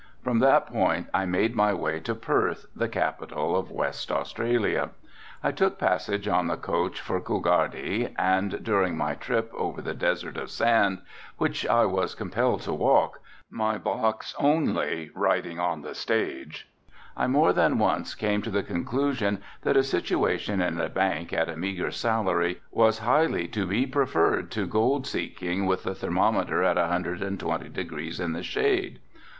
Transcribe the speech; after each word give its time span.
From 0.23 0.39
that 0.39 0.65
point 0.65 1.05
I 1.13 1.27
made 1.27 1.55
my 1.55 1.75
way 1.75 1.99
to 1.99 2.15
Perth, 2.15 2.65
the 2.75 2.87
capital 2.89 3.55
of 3.55 3.69
West 3.69 4.11
Australia. 4.11 4.89
I 5.43 5.51
took 5.51 5.77
passage 5.77 6.27
on 6.27 6.47
the 6.47 6.57
coach 6.57 6.99
for 6.99 7.21
Coolgardie, 7.21 8.15
and 8.17 8.63
during 8.63 8.97
my 8.97 9.13
trip 9.13 9.51
over 9.53 9.79
the 9.79 9.93
desert 9.93 10.37
of 10.37 10.49
sand, 10.49 11.01
which 11.37 11.67
I 11.67 11.85
was 11.85 12.15
compelled 12.15 12.61
to 12.61 12.73
walk, 12.73 13.19
my 13.51 13.77
box 13.77 14.33
only 14.39 15.11
riding 15.13 15.59
on 15.59 15.83
the 15.83 15.93
stage, 15.93 16.67
I 17.15 17.27
more 17.27 17.53
than 17.53 17.77
once 17.77 18.15
came 18.15 18.41
to 18.41 18.49
the 18.49 18.63
conclusion 18.63 19.43
that 19.61 19.77
a 19.77 19.83
situation 19.83 20.61
in 20.63 20.81
a 20.81 20.89
bank 20.89 21.31
at 21.31 21.47
a 21.47 21.55
meagre 21.55 21.91
salary 21.91 22.59
was 22.71 22.97
highly 23.05 23.47
to 23.49 23.67
be 23.67 23.85
preferred 23.85 24.49
to 24.49 24.65
gold 24.65 25.05
seeking 25.05 25.67
with 25.67 25.83
the 25.83 25.93
thermometer 25.93 26.63
at 26.63 26.77
120 26.77 27.69
degrees 27.69 28.19
in 28.19 28.33
the 28.33 28.41
shade. 28.41 28.99